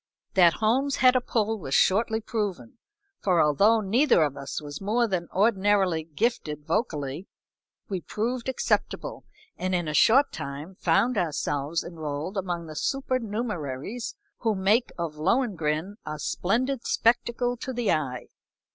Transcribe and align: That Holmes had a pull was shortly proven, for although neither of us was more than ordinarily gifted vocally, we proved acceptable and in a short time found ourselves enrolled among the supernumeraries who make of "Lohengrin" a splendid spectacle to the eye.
That 0.33 0.53
Holmes 0.53 0.95
had 0.95 1.15
a 1.15 1.21
pull 1.21 1.59
was 1.59 1.75
shortly 1.75 2.21
proven, 2.21 2.79
for 3.19 3.39
although 3.39 3.81
neither 3.81 4.23
of 4.23 4.35
us 4.35 4.59
was 4.59 4.81
more 4.81 5.07
than 5.07 5.27
ordinarily 5.31 6.03
gifted 6.05 6.65
vocally, 6.65 7.27
we 7.87 8.01
proved 8.01 8.49
acceptable 8.49 9.25
and 9.59 9.75
in 9.75 9.87
a 9.87 9.93
short 9.93 10.31
time 10.31 10.73
found 10.73 11.19
ourselves 11.19 11.83
enrolled 11.83 12.35
among 12.35 12.65
the 12.65 12.75
supernumeraries 12.75 14.15
who 14.39 14.55
make 14.55 14.91
of 14.97 15.17
"Lohengrin" 15.17 15.97
a 16.03 16.17
splendid 16.17 16.83
spectacle 16.87 17.55
to 17.57 17.71
the 17.71 17.91
eye. 17.91 18.25